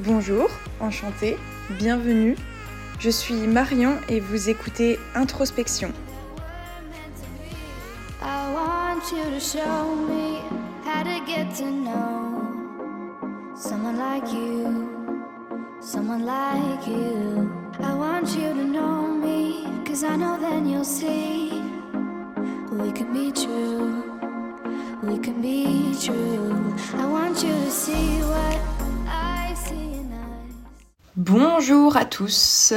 [0.00, 0.48] Bonjour,
[0.80, 1.36] enchantée,
[1.70, 2.34] bienvenue.
[2.98, 5.92] Je suis Marion et vous écoutez Introspection.
[8.20, 10.40] I want you to show me
[10.84, 14.88] how to get to know someone like you,
[15.80, 17.48] someone like you.
[17.78, 21.62] I want you to know me, cause I know then you'll see
[22.72, 24.02] we can be true,
[25.04, 26.74] we can be true.
[26.94, 28.53] I want you to see what.
[31.16, 32.74] Bonjour à tous.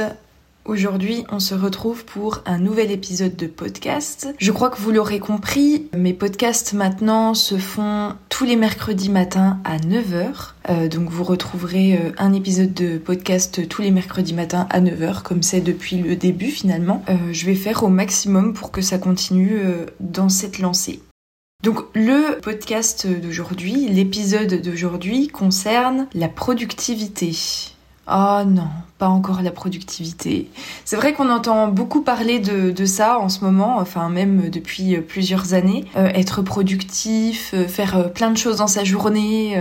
[0.64, 4.32] Aujourd'hui, on se retrouve pour un nouvel épisode de podcast.
[4.38, 9.58] Je crois que vous l'aurez compris, mes podcasts maintenant se font tous les mercredis matins
[9.64, 10.52] à 9h.
[10.70, 15.22] Euh, donc vous retrouverez euh, un épisode de podcast tous les mercredis matins à 9h,
[15.22, 17.02] comme c'est depuis le début finalement.
[17.08, 19.58] Euh, je vais faire au maximum pour que ça continue
[19.98, 21.02] dans cette lancée.
[21.64, 27.32] Donc le podcast d'aujourd'hui, l'épisode d'aujourd'hui concerne la productivité.
[28.10, 30.50] Oh non, pas encore la productivité.
[30.86, 34.96] C'est vrai qu'on entend beaucoup parler de, de, ça en ce moment, enfin même depuis
[34.98, 35.84] plusieurs années.
[35.96, 39.60] Euh, être productif, euh, faire euh, plein de choses dans sa journée,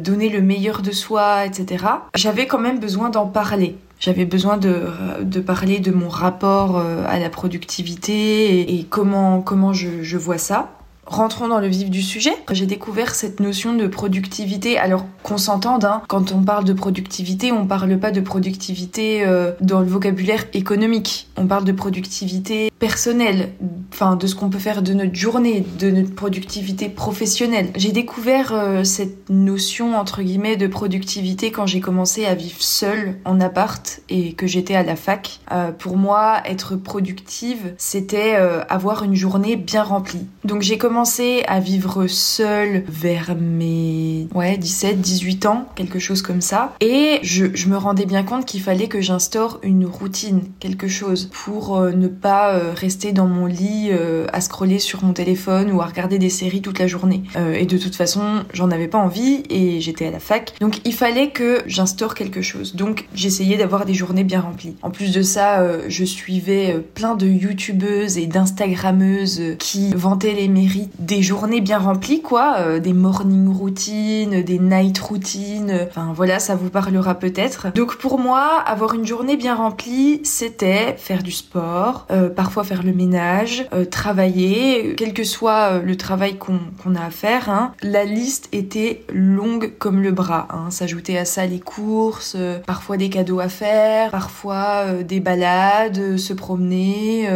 [0.00, 1.84] donner le meilleur de soi, etc.
[2.14, 3.76] J'avais quand même besoin d'en parler.
[3.98, 4.86] J'avais besoin de,
[5.22, 10.38] de, parler de mon rapport à la productivité et, et comment, comment je, je vois
[10.38, 10.77] ça.
[11.08, 12.34] Rentrons dans le vif du sujet.
[12.50, 14.76] J'ai découvert cette notion de productivité.
[14.76, 19.52] Alors qu'on s'entende, hein, quand on parle de productivité, on parle pas de productivité euh,
[19.62, 21.28] dans le vocabulaire économique.
[21.38, 23.52] On parle de productivité personnelle,
[23.90, 27.70] enfin de ce qu'on peut faire de notre journée, de notre productivité professionnelle.
[27.74, 33.16] J'ai découvert euh, cette notion entre guillemets de productivité quand j'ai commencé à vivre seule
[33.24, 35.40] en appart et que j'étais à la fac.
[35.52, 38.34] Euh, pour moi, être productive, c'était
[38.68, 40.26] avoir une journée bien remplie.
[40.44, 40.97] Donc j'ai commencé
[41.46, 46.74] à vivre seule vers mes ouais, 17, 18 ans, quelque chose comme ça.
[46.80, 51.30] Et je, je me rendais bien compte qu'il fallait que j'instaure une routine, quelque chose,
[51.32, 55.70] pour euh, ne pas euh, rester dans mon lit euh, à scroller sur mon téléphone
[55.70, 57.22] ou à regarder des séries toute la journée.
[57.54, 60.54] Et de toute façon, j'en avais pas envie et j'étais à la fac.
[60.60, 62.74] Donc il fallait que j'instaure quelque chose.
[62.74, 64.76] Donc j'essayais d'avoir des journées bien remplies.
[64.82, 70.87] En plus de ça, je suivais plein de youtubeuses et d'instagrammeuses qui vantaient les mérites
[70.98, 76.54] des journées bien remplies, quoi, euh, des morning routines, des night routines, enfin voilà, ça
[76.54, 77.72] vous parlera peut-être.
[77.74, 82.82] Donc pour moi, avoir une journée bien remplie, c'était faire du sport, euh, parfois faire
[82.82, 87.48] le ménage, euh, travailler, quel que soit euh, le travail qu'on a à faire.
[87.48, 87.72] Hein.
[87.82, 90.48] La liste était longue comme le bras.
[90.50, 90.70] Hein.
[90.70, 96.16] S'ajouter à ça les courses, euh, parfois des cadeaux à faire, parfois euh, des balades,
[96.16, 97.28] se promener.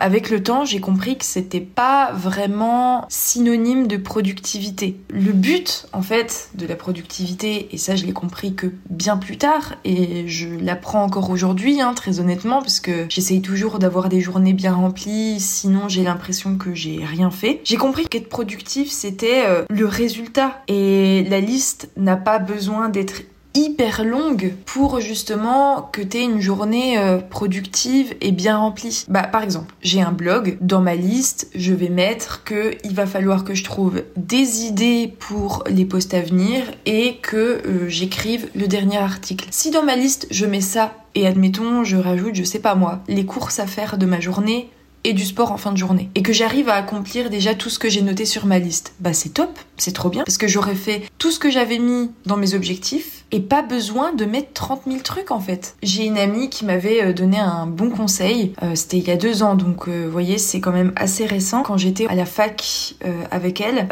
[0.00, 4.96] Avec le temps, j'ai compris que c'était pas vraiment synonyme de productivité.
[5.10, 9.38] Le but, en fait, de la productivité, et ça je l'ai compris que bien plus
[9.38, 14.20] tard, et je l'apprends encore aujourd'hui, hein, très honnêtement, parce que j'essaye toujours d'avoir des
[14.20, 17.60] journées bien remplies, sinon j'ai l'impression que j'ai rien fait.
[17.64, 23.22] J'ai compris qu'être productif, c'était euh, le résultat, et la liste n'a pas besoin d'être
[23.58, 29.04] hyper longue pour justement que tu aies une journée euh, productive et bien remplie.
[29.08, 33.06] Bah par exemple, j'ai un blog, dans ma liste, je vais mettre que il va
[33.06, 38.48] falloir que je trouve des idées pour les posts à venir et que euh, j'écrive
[38.54, 39.48] le dernier article.
[39.50, 43.00] Si dans ma liste, je mets ça et admettons, je rajoute, je sais pas moi,
[43.08, 44.70] les courses à faire de ma journée,
[45.04, 46.10] et du sport en fin de journée.
[46.14, 48.94] Et que j'arrive à accomplir déjà tout ce que j'ai noté sur ma liste.
[49.00, 50.24] Bah c'est top, c'est trop bien.
[50.24, 54.12] Parce que j'aurais fait tout ce que j'avais mis dans mes objectifs et pas besoin
[54.12, 55.76] de mettre 30 000 trucs en fait.
[55.82, 58.52] J'ai une amie qui m'avait euh, donné un bon conseil.
[58.62, 61.26] Euh, C'était il y a deux ans, donc euh, vous voyez, c'est quand même assez
[61.26, 61.62] récent.
[61.62, 62.94] Quand j'étais à la fac
[63.30, 63.86] avec elle,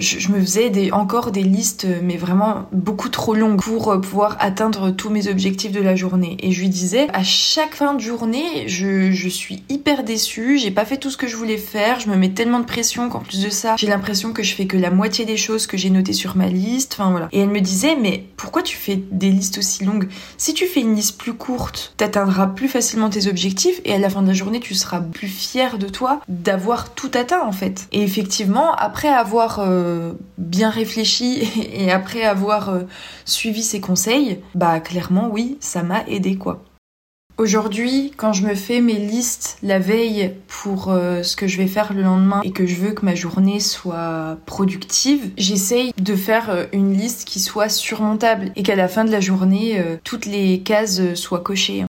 [0.00, 5.10] je, me faisais encore des listes, mais vraiment beaucoup trop longues pour pouvoir atteindre tous
[5.10, 6.36] mes objectifs de la journée.
[6.40, 10.18] Et je lui disais, à chaque fin de journée, je, je suis hyper déçue
[10.56, 13.08] j'ai pas fait tout ce que je voulais faire, je me mets tellement de pression
[13.08, 15.76] qu'en plus de ça, j'ai l'impression que je fais que la moitié des choses que
[15.76, 17.28] j'ai notées sur ma liste, enfin voilà.
[17.32, 20.80] Et elle me disait, mais pourquoi tu fais des listes aussi longues Si tu fais
[20.80, 24.34] une liste plus courte, t'atteindras plus facilement tes objectifs et à la fin de la
[24.34, 27.88] journée, tu seras plus fier de toi d'avoir tout atteint en fait.
[27.92, 31.42] Et effectivement, après avoir euh, bien réfléchi
[31.72, 32.82] et après avoir euh,
[33.24, 36.62] suivi ses conseils, bah clairement oui, ça m'a aidé quoi.
[37.38, 41.68] Aujourd'hui, quand je me fais mes listes la veille pour euh, ce que je vais
[41.68, 46.50] faire le lendemain et que je veux que ma journée soit productive, j'essaye de faire
[46.50, 50.26] euh, une liste qui soit surmontable et qu'à la fin de la journée, euh, toutes
[50.26, 51.84] les cases soient cochées.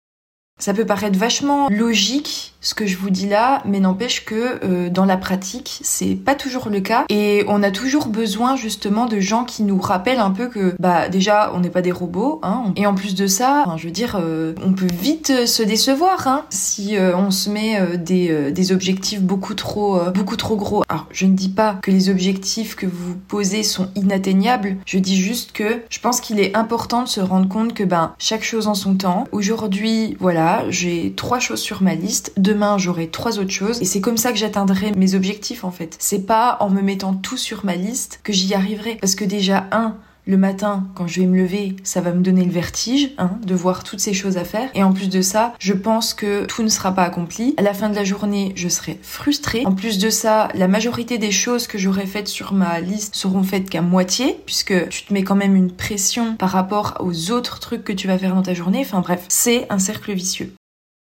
[0.58, 4.88] Ça peut paraître vachement logique ce que je vous dis là, mais n'empêche que euh,
[4.88, 9.20] dans la pratique, c'est pas toujours le cas et on a toujours besoin justement de
[9.20, 12.72] gens qui nous rappellent un peu que bah déjà on n'est pas des robots hein,
[12.76, 16.26] et en plus de ça, je veux dire euh, on peut vite euh, se décevoir
[16.26, 20.82] hein, si on se met des, des objectifs beaucoup trop beaucoup trop gros.
[20.88, 25.16] Alors, je ne dis pas que les objectifs que vous posez sont inatteignables, je dis
[25.16, 28.68] juste que je pense qu'il est important de se rendre compte que ben chaque chose
[28.68, 29.24] en son temps.
[29.32, 32.32] Aujourd'hui, voilà, j'ai trois choses sur ma liste.
[32.38, 35.72] De demain j'aurai trois autres choses et c'est comme ça que j'atteindrai mes objectifs en
[35.72, 35.96] fait.
[35.98, 39.66] C'est pas en me mettant tout sur ma liste que j'y arriverai parce que déjà
[39.72, 39.96] un
[40.26, 43.54] le matin, quand je vais me lever, ça va me donner le vertige hein, de
[43.54, 44.70] voir toutes ces choses à faire.
[44.74, 47.52] Et en plus de ça, je pense que tout ne sera pas accompli.
[47.58, 49.66] À la fin de la journée, je serai frustrée.
[49.66, 53.42] En plus de ça, la majorité des choses que j'aurai faites sur ma liste seront
[53.42, 57.60] faites qu'à moitié, puisque tu te mets quand même une pression par rapport aux autres
[57.60, 58.80] trucs que tu vas faire dans ta journée.
[58.80, 60.54] Enfin bref, c'est un cercle vicieux.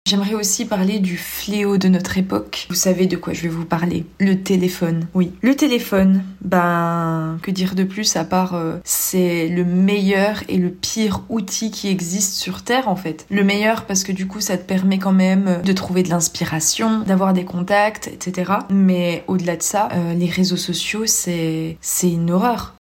[0.06, 2.67] J'aimerais aussi parler du fléau de notre époque.
[2.69, 5.09] Vous savez de quoi je vais vous parler Le téléphone.
[5.15, 6.23] Oui, le téléphone.
[6.43, 11.71] Ben, que dire de plus à part euh, c'est le meilleur et le pire outil
[11.71, 13.25] qui existe sur Terre en fait.
[13.31, 17.01] Le meilleur parce que du coup ça te permet quand même de trouver de l'inspiration,
[17.01, 18.53] d'avoir des contacts, etc.
[18.69, 22.75] Mais au-delà de ça, euh, les réseaux sociaux c'est c'est une horreur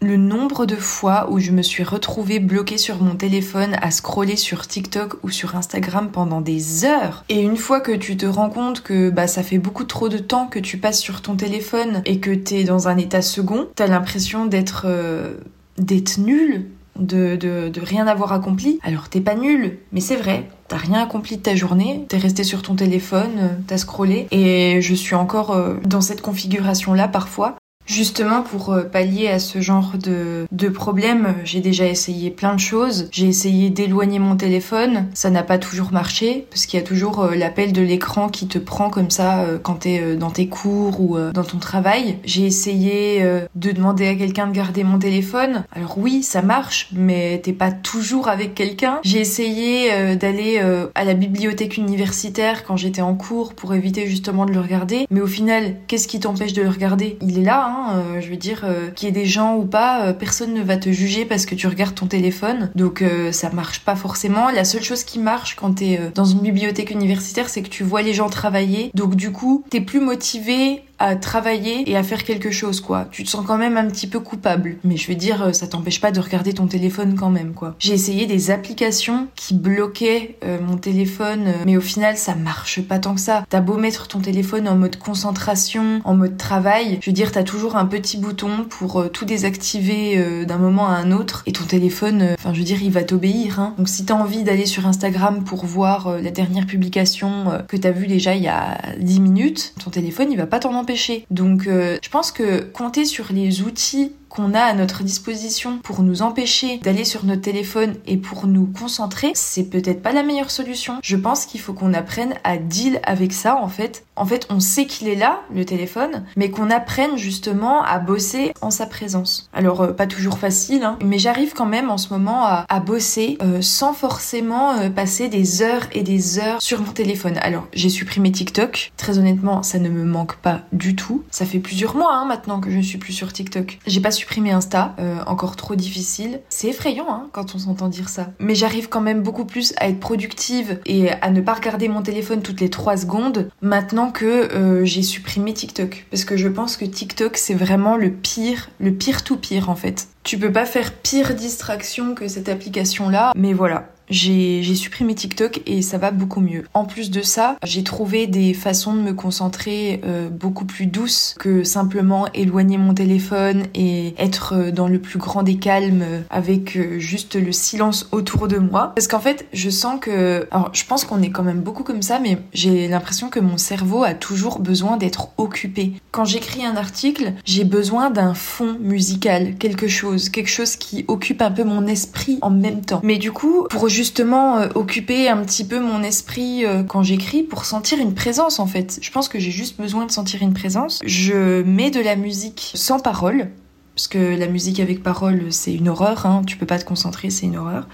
[0.00, 4.36] le nombre de fois où je me suis retrouvée bloquée sur mon téléphone à scroller
[4.36, 7.24] sur TikTok ou sur Instagram pendant des heures.
[7.28, 10.18] Et une fois que tu te rends compte que bah ça fait beaucoup trop de
[10.18, 13.86] temps que tu passes sur ton téléphone et que t'es dans un état second, t'as
[13.86, 15.34] l'impression d'être euh,
[15.78, 16.66] d'être nul.
[16.98, 18.78] De, de, de, rien avoir accompli.
[18.82, 22.44] Alors t'es pas nul, mais c'est vrai, t'as rien accompli de ta journée, t'es resté
[22.44, 27.56] sur ton téléphone, t'as scrollé, et je suis encore euh, dans cette configuration là parfois.
[27.90, 32.60] Justement, pour euh, pallier à ce genre de, de problème, j'ai déjà essayé plein de
[32.60, 33.08] choses.
[33.10, 37.18] J'ai essayé d'éloigner mon téléphone, ça n'a pas toujours marché, parce qu'il y a toujours
[37.18, 41.00] euh, l'appel de l'écran qui te prend comme ça euh, quand t'es dans tes cours
[41.00, 42.18] ou dans ton travail.
[42.24, 45.64] J'ai essayé de demander à quelqu'un de garder mon téléphone.
[45.72, 49.00] Alors oui, ça marche, mais t'es pas toujours avec quelqu'un.
[49.02, 50.62] J'ai essayé d'aller
[50.94, 55.06] à la bibliothèque universitaire quand j'étais en cours pour éviter justement de le regarder.
[55.10, 57.18] Mais au final, qu'est-ce qui t'empêche de le regarder?
[57.22, 59.64] Il est là, hein euh, je veux dire, euh, qu'il y ait des gens ou
[59.64, 62.70] pas, euh, personne ne va te juger parce que tu regardes ton téléphone.
[62.74, 64.50] Donc ça marche pas forcément.
[64.50, 68.02] La seule chose qui marche quand t'es dans une bibliothèque universitaire, c'est que tu vois
[68.02, 68.90] les gens travailler.
[68.94, 73.08] Donc du coup, t'es plus motivé à travailler et à faire quelque chose, quoi.
[73.10, 74.76] Tu te sens quand même un petit peu coupable.
[74.84, 77.74] Mais je veux dire, euh, ça t'empêche pas de regarder ton téléphone quand même, quoi.
[77.78, 82.82] J'ai essayé des applications qui bloquaient euh, mon téléphone, euh, mais au final, ça marche
[82.82, 83.44] pas tant que ça.
[83.48, 87.44] T'as beau mettre ton téléphone en mode concentration, en mode travail, je veux dire, t'as
[87.44, 92.34] toujours un petit bouton pour tout désactiver d'un moment à un autre, et ton téléphone,
[92.38, 93.74] enfin, je veux dire, il va t'obéir, hein.
[93.78, 98.06] Donc si t'as envie d'aller sur Instagram pour voir la dernière publication que t'as vue
[98.06, 100.89] déjà il y a 10 minutes, ton téléphone, il va pas t'en empêcher
[101.30, 106.02] donc euh, je pense que compter sur les outils qu'on a à notre disposition pour
[106.02, 110.50] nous empêcher d'aller sur notre téléphone et pour nous concentrer, c'est peut-être pas la meilleure
[110.50, 110.98] solution.
[111.02, 114.04] Je pense qu'il faut qu'on apprenne à deal avec ça en fait.
[114.16, 118.52] En fait, on sait qu'il est là, le téléphone, mais qu'on apprenne justement à bosser
[118.60, 119.48] en sa présence.
[119.54, 123.38] Alors, euh, pas toujours facile, hein, mais j'arrive quand même en ce moment à, bosser
[123.42, 127.38] euh, sans forcément euh, passer des heures et des heures sur mon téléphone.
[127.40, 128.92] Alors, j'ai supprimé TikTok.
[128.96, 131.24] Très honnêtement, ça ne me manque pas du tout.
[131.30, 133.78] Ça fait plusieurs mois hein, maintenant que je ne suis plus sur TikTok.
[133.86, 136.40] J'ai pas supprimer Insta, euh, encore trop difficile.
[136.48, 138.28] C'est effrayant hein, quand on s'entend dire ça.
[138.38, 142.02] Mais j'arrive quand même beaucoup plus à être productive et à ne pas regarder mon
[142.02, 146.06] téléphone toutes les 3 secondes maintenant que euh, j'ai supprimé TikTok.
[146.10, 149.76] Parce que je pense que TikTok c'est vraiment le pire, le pire tout pire en
[149.76, 150.08] fait.
[150.22, 155.62] Tu peux pas faire pire distraction que cette application là, mais voilà j'ai supprimé TikTok
[155.66, 156.64] et ça va beaucoup mieux.
[156.74, 161.34] En plus de ça, j'ai trouvé des façons de me concentrer euh, beaucoup plus douces
[161.38, 166.76] que simplement éloigner mon téléphone et être euh, dans le plus grand des calmes avec
[166.76, 168.92] euh, juste le silence autour de moi.
[168.94, 170.46] Parce qu'en fait, je sens que...
[170.50, 173.58] Alors, je pense qu'on est quand même beaucoup comme ça, mais j'ai l'impression que mon
[173.58, 175.92] cerveau a toujours besoin d'être occupé.
[176.10, 181.42] Quand j'écris un article, j'ai besoin d'un fond musical, quelque chose, quelque chose qui occupe
[181.42, 183.00] un peu mon esprit en même temps.
[183.04, 187.42] Mais du coup, pour justement euh, occuper un petit peu mon esprit euh, quand j'écris
[187.42, 188.98] pour sentir une présence en fait.
[189.02, 191.00] Je pense que j'ai juste besoin de sentir une présence.
[191.04, 193.50] Je mets de la musique sans parole,
[193.94, 196.40] parce que la musique avec parole c'est une horreur, hein.
[196.46, 197.88] tu peux pas te concentrer, c'est une horreur.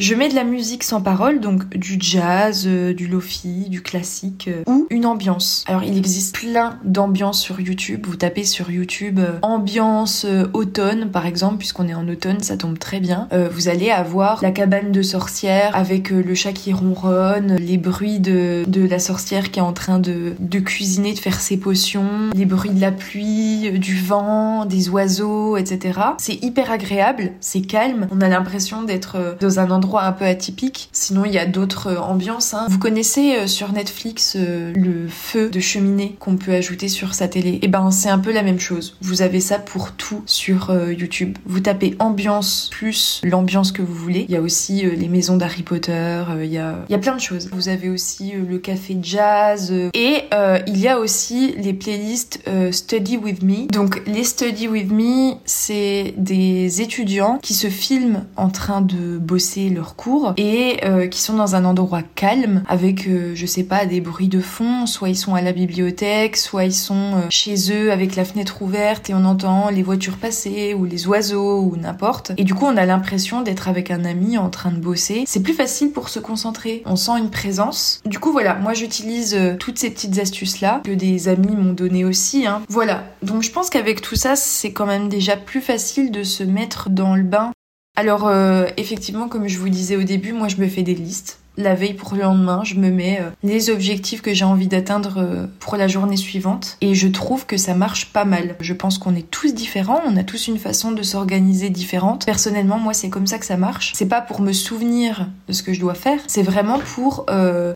[0.00, 4.48] Je mets de la musique sans parole, donc du jazz, euh, du lofi, du classique,
[4.48, 5.62] euh, ou une ambiance.
[5.68, 8.06] Alors il existe plein d'ambiances sur YouTube.
[8.08, 12.78] Vous tapez sur YouTube euh, ambiance automne par exemple, puisqu'on est en automne, ça tombe
[12.78, 13.28] très bien.
[13.52, 18.64] vous allez avoir la cabane de sorcière avec le chat qui ronronne, les bruits de,
[18.66, 22.46] de la sorcière qui est en train de, de cuisiner, de faire ses potions, les
[22.46, 26.00] bruits de la pluie, du vent, des oiseaux, etc.
[26.16, 28.08] C'est hyper agréable, c'est calme.
[28.10, 30.88] On a l'impression d'être dans un endroit un peu atypique.
[30.92, 32.54] Sinon, il y a d'autres euh, ambiances.
[32.54, 32.66] Hein.
[32.68, 37.28] Vous connaissez euh, sur Netflix euh, le feu de cheminée qu'on peut ajouter sur sa
[37.28, 37.50] télé?
[37.50, 38.96] Et eh ben, c'est un peu la même chose.
[39.00, 41.36] Vous avez ça pour tout sur YouTube.
[41.46, 44.26] Vous tapez ambiance plus l'ambiance que vous voulez.
[44.28, 46.22] Il y a aussi les maisons d'Harry Potter.
[46.42, 47.48] Il y a, il y a plein de choses.
[47.52, 50.24] Vous avez aussi le café jazz et
[50.66, 53.66] il y a aussi les playlists Study with Me.
[53.72, 59.68] Donc les Study with Me, c'est des étudiants qui se filment en train de bosser
[59.68, 63.86] leur cours et euh, qui sont dans un endroit calme avec, euh, je sais pas,
[63.86, 64.86] des bruits de fond.
[64.86, 68.62] Soit ils sont à la bibliothèque, soit ils sont euh, chez eux avec la fenêtre
[68.62, 72.32] ouverte et on entend les voitures passer ou les oiseaux ou n'importe.
[72.36, 75.24] Et du coup, on a l'impression d'être avec un ami en train de bosser.
[75.26, 76.82] C'est plus facile pour se concentrer.
[76.86, 78.00] On sent une présence.
[78.04, 82.04] Du coup, voilà, moi j'utilise toutes ces petites astuces là que des amis m'ont donné
[82.04, 82.46] aussi.
[82.46, 82.62] Hein.
[82.68, 83.04] Voilà.
[83.22, 86.90] Donc je pense qu'avec tout ça, c'est quand même déjà plus facile de se mettre
[86.90, 87.52] dans le bain
[88.00, 91.38] alors euh, effectivement, comme je vous disais au début, moi je me fais des listes.
[91.58, 95.18] La veille pour le lendemain, je me mets euh, les objectifs que j'ai envie d'atteindre
[95.18, 98.56] euh, pour la journée suivante et je trouve que ça marche pas mal.
[98.60, 102.24] Je pense qu'on est tous différents, on a tous une façon de s'organiser différente.
[102.24, 103.92] Personnellement, moi c'est comme ça que ça marche.
[103.94, 107.26] C'est pas pour me souvenir de ce que je dois faire, c'est vraiment pour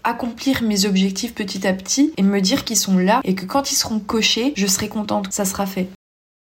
[0.05, 3.71] accomplir mes objectifs petit à petit et me dire qu'ils sont là et que quand
[3.71, 5.91] ils seront cochés, je serai contente, ça sera fait.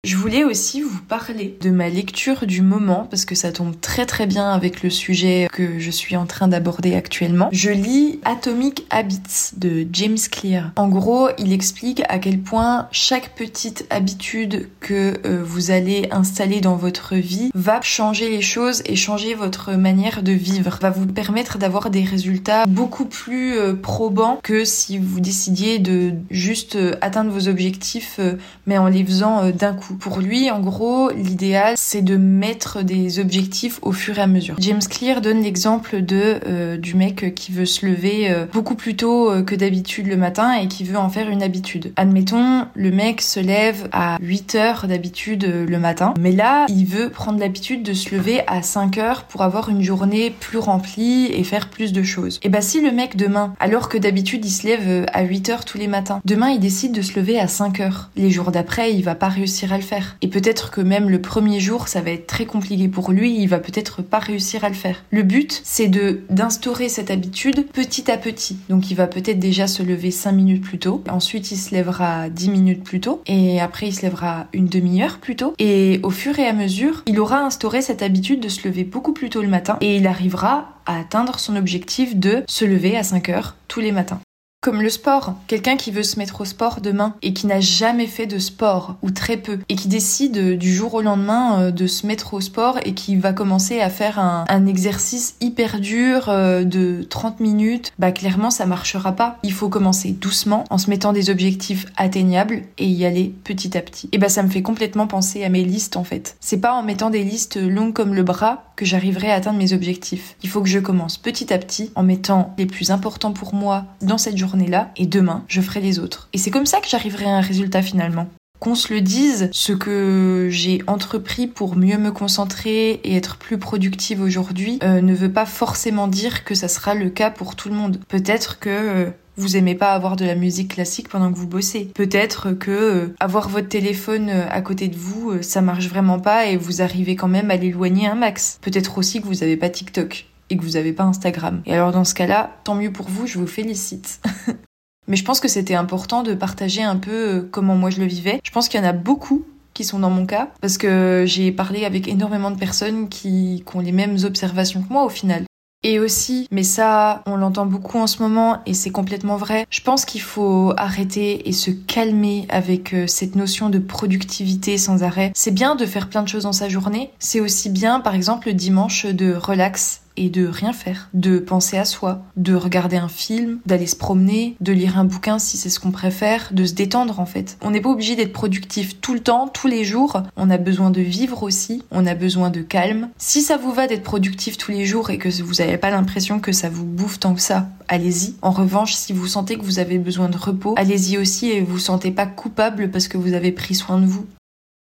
[0.05, 4.05] Je voulais aussi vous parler de ma lecture du moment parce que ça tombe très
[4.05, 7.49] très bien avec le sujet que je suis en train d'aborder actuellement.
[7.51, 10.71] Je lis Atomic Habits de James Clear.
[10.77, 16.61] En gros, il explique à quel point chaque petite habitude que euh, vous allez installer
[16.61, 21.07] dans votre vie va changer les choses et changer votre manière de vivre, va vous
[21.07, 26.95] permettre d'avoir des résultats beaucoup plus euh, probants que si vous décidiez de juste euh,
[27.01, 28.21] atteindre vos objectifs
[28.65, 29.88] mais en les faisant d'un coup.
[29.99, 34.55] Pour lui, en gros, l'idéal, c'est de mettre des objectifs au fur et à mesure.
[34.59, 38.95] James Clear donne l'exemple de euh, du mec qui veut se lever euh, beaucoup plus
[38.95, 41.91] tôt euh, que d'habitude le matin et qui veut en faire une habitude.
[41.95, 47.09] Admettons, le mec se lève à 8 heures d'habitude le matin, mais là, il veut
[47.09, 51.43] prendre l'habitude de se lever à 5 heures pour avoir une journée plus remplie et
[51.43, 52.39] faire plus de choses.
[52.43, 55.65] Et bah si le mec demain, alors que d'habitude il se lève à 8 heures
[55.65, 58.09] tous les matins, demain il décide de se lever à 5 heures.
[58.15, 59.78] Les jours d'après, il va pas réussir à
[60.21, 63.47] Et peut-être que même le premier jour, ça va être très compliqué pour lui, il
[63.47, 65.03] va peut-être pas réussir à le faire.
[65.11, 68.57] Le but, c'est de d'instaurer cette habitude petit à petit.
[68.69, 72.29] Donc il va peut-être déjà se lever 5 minutes plus tôt, ensuite il se lèvera
[72.29, 75.53] 10 minutes plus tôt, et après il se lèvera une demi-heure plus tôt.
[75.59, 79.13] Et au fur et à mesure, il aura instauré cette habitude de se lever beaucoup
[79.13, 83.03] plus tôt le matin, et il arrivera à atteindre son objectif de se lever à
[83.03, 84.19] 5 heures tous les matins.
[84.61, 88.07] Comme le sport, quelqu'un qui veut se mettre au sport demain et qui n'a jamais
[88.07, 91.87] fait de sport ou très peu et qui décide du jour au lendemain euh, de
[91.87, 96.65] se mettre au sport et qui va commencer à faire un, exercice hyper dur euh,
[96.65, 99.37] de 30 minutes, bah clairement ça marchera pas.
[99.43, 103.81] Il faut commencer doucement en se mettant des objectifs atteignables et y aller petit à
[103.81, 104.09] petit.
[104.11, 106.35] Et bah ça me fait complètement penser à mes listes en fait.
[106.41, 109.73] C'est pas en mettant des listes longues comme le bras que j'arriverai à atteindre mes
[109.73, 110.35] objectifs.
[110.43, 113.85] Il faut que je commence petit à petit en mettant les plus importants pour moi
[114.01, 116.29] dans cette journée journée-là et demain, je ferai les autres.
[116.33, 118.27] Et c'est comme ça que j'arriverai à un résultat finalement.
[118.59, 123.57] Qu'on se le dise, ce que j'ai entrepris pour mieux me concentrer et être plus
[123.57, 127.69] productive aujourd'hui euh, ne veut pas forcément dire que ça sera le cas pour tout
[127.69, 128.01] le monde.
[128.09, 131.85] Peut-être que euh, vous aimez pas avoir de la musique classique pendant que vous bossez.
[131.95, 136.57] Peut-être que euh, avoir votre téléphone à côté de vous, ça marche vraiment pas et
[136.57, 138.59] vous arrivez quand même à l'éloigner un max.
[138.61, 141.61] Peut-être aussi que vous avez pas TikTok et que vous n'avez pas Instagram.
[141.65, 144.21] Et alors dans ce cas-là, tant mieux pour vous, je vous félicite.
[145.07, 148.05] Mais je pense que c'était important de partager un peu euh, comment moi je le
[148.05, 148.39] vivais.
[148.43, 151.51] Je pense qu'il y en a beaucoup qui sont dans mon cas, parce que j'ai
[151.51, 155.45] parlé avec énormément de personnes qui, ont les mêmes observations que moi au final.
[155.83, 159.79] Et aussi, mais ça, on l'entend beaucoup en ce moment et c'est complètement vrai, je
[159.79, 165.31] pense qu'il faut arrêter et se calmer avec euh, cette notion de productivité sans arrêt.
[165.33, 168.49] C'est bien de faire plein de choses dans sa journée, c'est aussi bien, par exemple,
[168.49, 173.07] le dimanche de relax et de rien faire, de penser à soi, de regarder un
[173.07, 176.73] film, d'aller se promener, de lire un bouquin si c'est ce qu'on préfère, de se
[176.73, 177.57] détendre en fait.
[177.61, 180.21] On n'est pas obligé d'être productif tout le temps, tous les jours.
[180.35, 183.09] On a besoin de vivre aussi, on a besoin de calme.
[183.17, 186.39] Si ça vous va d'être productif tous les jours et que vous n'avez pas l'impression
[186.39, 188.35] que ça vous bouffe tant que ça, allez-y.
[188.41, 191.79] En revanche, si vous sentez que vous avez besoin de repos, allez-y aussi et vous
[191.79, 194.25] sentez pas coupable parce que vous avez pris soin de vous.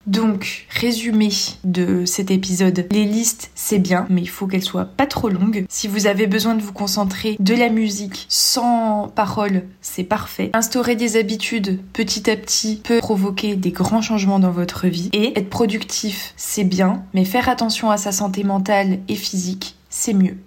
[0.07, 1.29] Donc, résumé
[1.65, 2.87] de cet épisode.
[2.91, 5.65] Les listes, c'est bien, mais il faut qu'elles soient pas trop longues.
[5.67, 10.49] Si vous avez besoin de vous concentrer de la musique sans parole, c'est parfait.
[10.53, 15.09] Instaurer des habitudes petit à petit peut provoquer des grands changements dans votre vie.
[15.11, 20.13] Et être productif, c'est bien, mais faire attention à sa santé mentale et physique, c'est
[20.13, 20.37] mieux.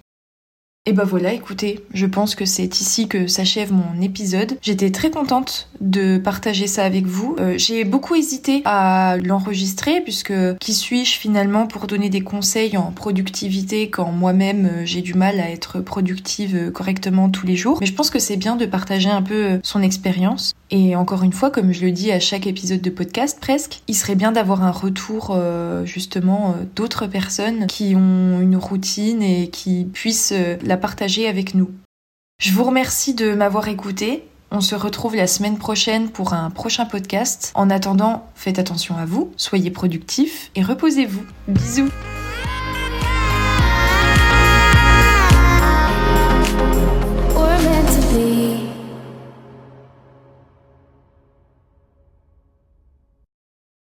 [0.87, 4.57] Et bah voilà, écoutez, je pense que c'est ici que s'achève mon épisode.
[4.63, 7.35] J'étais très contente de partager ça avec vous.
[7.39, 12.91] Euh, j'ai beaucoup hésité à l'enregistrer puisque qui suis-je finalement pour donner des conseils en
[12.91, 17.77] productivité quand moi-même euh, j'ai du mal à être productive euh, correctement tous les jours?
[17.79, 20.55] Mais je pense que c'est bien de partager un peu son expérience.
[20.71, 23.95] Et encore une fois, comme je le dis à chaque épisode de podcast presque, il
[23.95, 25.37] serait bien d'avoir un retour
[25.83, 31.69] justement d'autres personnes qui ont une routine et qui puissent la partager avec nous.
[32.41, 34.23] Je vous remercie de m'avoir écouté.
[34.49, 37.51] On se retrouve la semaine prochaine pour un prochain podcast.
[37.53, 41.23] En attendant, faites attention à vous, soyez productifs et reposez-vous.
[41.47, 41.89] Bisous